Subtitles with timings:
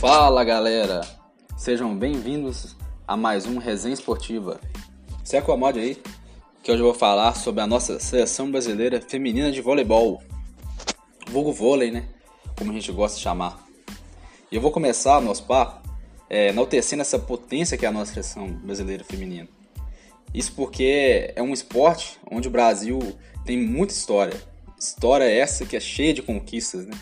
[0.00, 1.00] Fala galera,
[1.56, 2.76] sejam bem-vindos
[3.08, 4.60] a mais um Resenha Esportiva.
[5.24, 5.96] Se acomode aí,
[6.62, 10.22] que hoje eu vou falar sobre a nossa seleção brasileira feminina de voleibol.
[11.30, 12.04] Vulgo vôlei, né?
[12.58, 13.66] Como a gente gosta de chamar.
[14.52, 15.88] E eu vou começar o nosso papo
[16.28, 19.48] é, enaltecendo essa potência que é a nossa seleção brasileira feminina.
[20.34, 22.98] Isso porque é um esporte onde o Brasil
[23.46, 24.38] tem muita história.
[24.78, 26.94] História essa que é cheia de conquistas, né?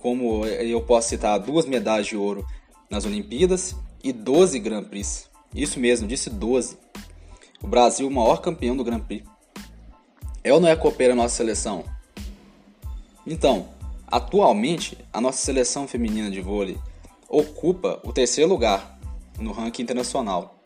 [0.00, 2.46] Como eu posso citar duas medalhas de ouro
[2.88, 5.28] nas Olimpíadas e 12 Grand Prix.
[5.54, 6.78] Isso mesmo, disse 12.
[7.62, 9.26] O Brasil, o maior campeão do Grand Prix.
[10.44, 11.84] É ou não é copeira a nossa seleção?
[13.26, 13.68] Então,
[14.06, 16.78] atualmente, a nossa seleção feminina de vôlei
[17.28, 18.96] ocupa o terceiro lugar
[19.40, 20.60] no ranking internacional,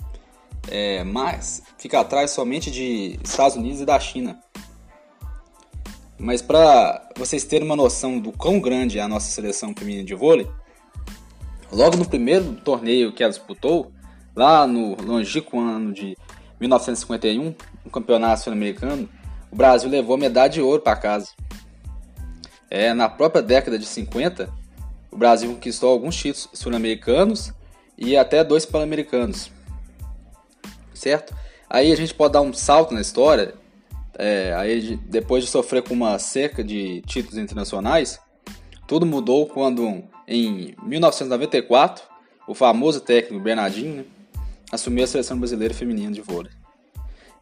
[0.68, 4.38] é, mas fica atrás somente de Estados Unidos e da China.
[6.20, 10.14] Mas para vocês terem uma noção do quão grande é a nossa seleção feminina de
[10.14, 10.46] vôlei,
[11.72, 13.90] logo no primeiro torneio que ela disputou,
[14.36, 16.14] lá no longínquo ano de
[16.60, 19.08] 1951, no Campeonato Sul-Americano,
[19.50, 21.30] o Brasil levou medalha de ouro para casa.
[22.68, 24.52] É, na própria década de 50,
[25.10, 27.50] o Brasil conquistou alguns títulos sul-americanos
[27.96, 29.50] e até dois pan-americanos,
[30.92, 31.34] certo?
[31.68, 33.54] Aí a gente pode dar um salto na história,
[34.22, 38.20] é, aí depois de sofrer com uma seca de títulos internacionais,
[38.86, 42.04] tudo mudou quando em 1994
[42.46, 44.04] o famoso técnico Bernardinho né,
[44.70, 46.52] assumiu a seleção brasileira feminina de vôlei.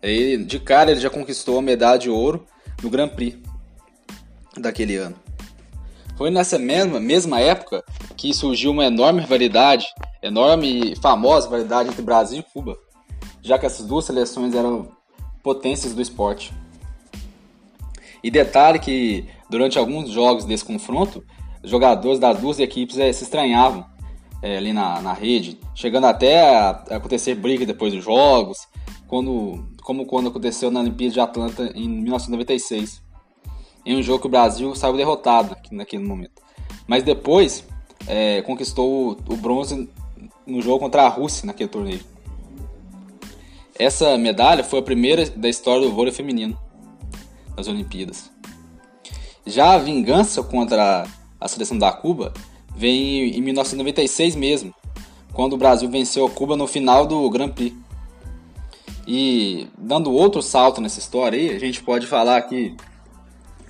[0.00, 2.46] Aí, de cara ele já conquistou a medalha de ouro
[2.80, 3.36] no Grand Prix
[4.56, 5.16] daquele ano.
[6.16, 7.82] Foi nessa mesma, mesma época
[8.16, 9.86] que surgiu uma enorme rivalidade,
[10.22, 12.78] enorme e famosa rivalidade entre Brasil e Cuba,
[13.42, 14.96] já que essas duas seleções eram
[15.42, 16.52] potências do esporte.
[18.22, 21.24] E detalhe que durante alguns jogos desse confronto,
[21.62, 23.84] jogadores das duas equipes é, se estranhavam
[24.42, 28.58] é, ali na, na rede, chegando até a, acontecer briga depois dos jogos,
[29.06, 33.02] quando, como quando aconteceu na Olimpíada de Atlanta em 1996
[33.84, 36.42] em um jogo que o Brasil saiu derrotado naquele momento.
[36.86, 37.66] Mas depois
[38.06, 39.88] é, conquistou o, bronze
[40.46, 42.00] no jogo contra a Rússia naquele torneio.
[43.78, 46.58] Essa medalha foi a primeira da história do vôlei feminino
[47.58, 48.30] nas Olimpíadas.
[49.44, 51.06] Já a vingança contra
[51.40, 52.32] a seleção da Cuba
[52.74, 54.74] vem em 1996 mesmo,
[55.32, 57.76] quando o Brasil venceu a Cuba no final do Grand Prix.
[59.06, 62.74] E dando outro salto nessa história aí, a gente pode falar que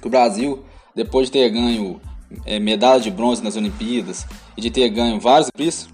[0.01, 2.01] que o Brasil, depois de ter ganho
[2.45, 4.27] é, medalha de bronze nas Olimpíadas
[4.57, 5.89] e de ter ganho vários prêmios,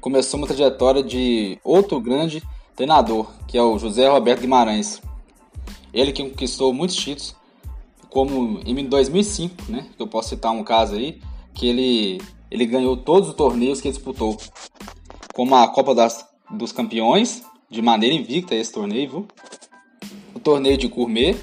[0.00, 2.42] começou uma trajetória de outro grande
[2.74, 5.02] treinador, que é o José Roberto Guimarães.
[5.92, 7.36] Ele que conquistou muitos títulos,
[8.08, 11.20] como em 2005, né, que eu posso citar um caso aí,
[11.54, 12.20] que ele,
[12.50, 14.36] ele ganhou todos os torneios que disputou,
[15.34, 19.28] como a Copa das, dos Campeões, de maneira invicta esse torneio, viu?
[20.34, 21.36] o torneio de Gourmet,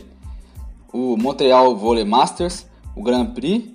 [0.91, 3.69] o Montreal Volley Masters, o Grand Prix,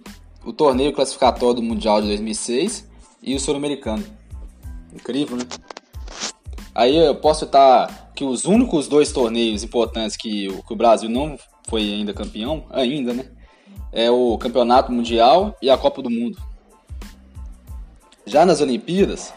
[0.45, 2.89] o torneio classificatório do Mundial de 2006
[3.23, 4.05] e o Sul-Americano.
[4.93, 5.45] Incrível, né?
[6.75, 11.39] Aí eu posso citar que os únicos dois torneios importantes que, que o Brasil não
[11.69, 13.27] foi ainda campeão, ainda, né?
[13.93, 16.37] É o Campeonato Mundial e a Copa do Mundo.
[18.27, 19.33] Já nas Olimpíadas,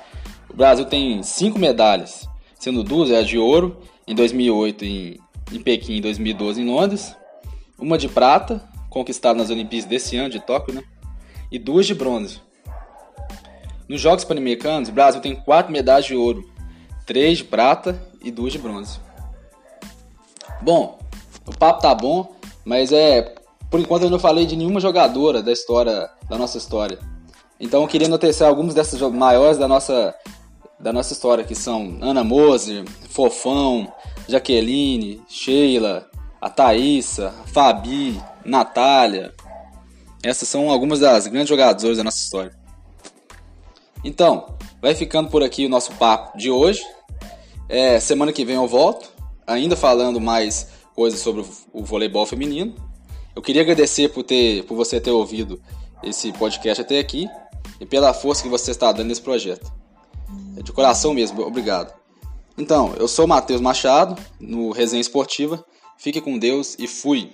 [0.50, 2.28] o Brasil tem cinco medalhas,
[2.58, 5.20] sendo duas é a de ouro em 2008 em,
[5.52, 7.16] em Pequim e 2012 em Londres,
[7.78, 10.84] uma de prata, conquistada nas Olimpíadas desse ano de Tóquio, né?
[11.52, 12.42] E duas de bronze.
[13.88, 16.50] Nos Jogos Pan-Americanos, o Brasil tem quatro medalhas de ouro,
[17.08, 19.00] três de prata e duas de bronze.
[20.62, 21.00] Bom,
[21.48, 23.34] o papo tá bom, mas é
[23.70, 27.00] por enquanto eu não falei de nenhuma jogadora da história da nossa história.
[27.60, 30.14] Então eu queria notar algumas dessas maiores da nossa
[30.80, 33.92] da nossa história, que são Ana Moser, Fofão,
[34.28, 36.08] Jaqueline, Sheila,
[36.40, 39.34] a Thaísa, Fabi, Natália.
[40.24, 42.52] Essas são algumas das grandes jogadoras da nossa história.
[44.04, 46.82] Então, vai ficando por aqui o nosso papo de hoje.
[47.70, 49.10] É, semana que vem eu volto,
[49.46, 52.76] ainda falando mais coisas sobre o voleibol feminino.
[53.36, 55.62] Eu queria agradecer por, ter, por você ter ouvido
[56.04, 57.30] esse podcast até aqui
[57.80, 59.72] e pela força que você está dando nesse projeto.
[60.58, 61.94] É de coração mesmo, obrigado.
[62.58, 65.64] Então, eu sou Matheus Machado, no Resenha Esportiva
[65.98, 67.32] Fique com Deus e fui!